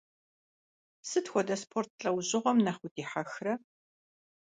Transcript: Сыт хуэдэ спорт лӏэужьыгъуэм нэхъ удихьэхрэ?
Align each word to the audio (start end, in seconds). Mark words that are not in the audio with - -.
Сыт 1.09 1.25
хуэдэ 1.31 1.55
спорт 1.63 1.91
лӏэужьыгъуэм 2.01 2.57
нэхъ 2.65 2.81
удихьэхрэ? 2.85 3.53